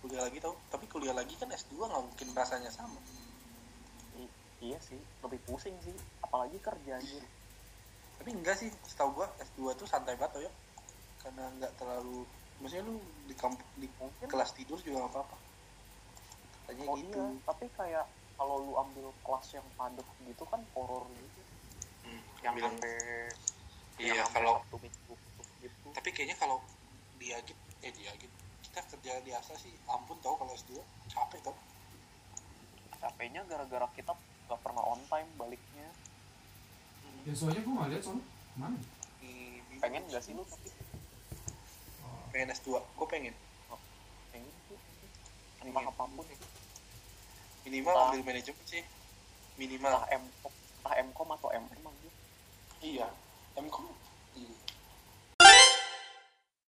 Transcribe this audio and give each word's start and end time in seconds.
kuliah 0.00 0.22
lagi 0.24 0.38
tau. 0.40 0.54
Tapi 0.72 0.84
kuliah 0.88 1.14
lagi 1.14 1.34
kan 1.36 1.48
S2 1.52 1.76
nggak 1.76 2.02
mungkin 2.02 2.28
rasanya 2.34 2.70
sama. 2.72 2.98
I- 4.16 4.34
iya 4.64 4.78
sih. 4.80 4.98
Lebih 5.22 5.40
pusing 5.44 5.76
sih. 5.84 5.94
Apalagi 6.24 6.56
kerja 6.58 6.96
anjir 6.96 7.24
tapi 8.20 8.36
enggak 8.36 8.60
sih. 8.60 8.68
Setahu 8.84 9.16
gua 9.16 9.32
S2 9.40 9.72
tuh 9.80 9.88
santai 9.88 10.12
banget 10.20 10.36
tau 10.36 10.42
ya. 10.44 10.52
Karena 11.24 11.48
nggak 11.56 11.72
terlalu 11.80 12.28
maksudnya 12.60 12.84
lu 12.84 13.00
di 13.24 13.32
kamp 13.32 13.56
di 13.80 13.88
mungkin. 13.96 14.28
kelas 14.28 14.52
tidur 14.52 14.76
juga 14.84 15.08
nggak 15.08 15.12
apa-apa. 15.16 15.36
Katanya 16.68 16.84
oh 16.84 16.96
gitu. 17.00 17.16
iya. 17.16 17.24
Tapi 17.48 17.66
kayak 17.72 18.06
kalau 18.36 18.56
lu 18.60 18.72
ambil 18.76 19.08
kelas 19.24 19.46
yang 19.56 19.64
padat 19.72 20.04
gitu 20.28 20.44
kan 20.44 20.60
horor 20.76 21.08
gitu. 21.16 21.40
Hmm, 22.04 22.20
yang 22.44 22.52
bilang- 22.52 22.76
sampai 22.76 22.96
iya 23.96 24.12
yang 24.20 24.28
sampai 24.28 24.40
kalau 24.44 24.54
gitu. 25.64 25.88
Tapi 25.96 26.08
kayaknya 26.12 26.36
kalau 26.36 26.60
dia 27.20 27.36
gitu 27.44 27.60
eh 27.80 27.92
dia 27.92 28.12
gitu 28.16 28.32
kita 28.64 28.86
kerja 28.86 29.12
di 29.26 29.34
asa 29.34 29.58
sih. 29.58 29.74
Ampun 29.90 30.14
tau 30.22 30.38
kalau 30.38 30.54
S2 30.54 30.78
capek 31.10 31.42
tau. 31.42 31.54
Capeknya 32.96 33.42
gara-gara 33.44 33.82
kita 33.92 34.14
gak 34.46 34.60
pernah 34.62 34.86
on 34.86 35.02
time 35.10 35.26
baliknya. 35.34 35.90
Ya 37.26 37.34
soalnya 37.34 37.60
gue 37.60 37.74
nggak 37.74 37.90
lihat 37.90 38.02
soalnya. 38.06 38.24
Mana? 38.54 38.78
di, 39.18 39.58
di- 39.68 39.80
pengen 39.82 40.06
gak 40.06 40.22
sih 40.22 40.32
lu? 40.32 40.46
Tapi 40.46 40.70
Oh, 42.00 42.22
pengen 42.30 42.54
S2 42.54 42.78
gue 42.78 43.06
pengen. 43.10 43.34
Pengen 44.30 44.48
sih. 44.70 44.78
Pengen. 45.58 45.82
apa 45.82 46.04
pun. 46.06 46.24
Minimal 47.66 47.90
Entah. 47.90 48.06
ambil 48.08 48.22
manajemen 48.24 48.64
sih. 48.64 48.82
Minimal. 49.58 49.92
Entah 49.92 50.14
M 50.14 50.24
entah 50.80 50.94
Mcom 51.04 51.28
atau 51.34 51.48
MM 51.50 51.82
aja 51.84 52.10
iya. 52.80 53.08
Mkom 53.58 53.84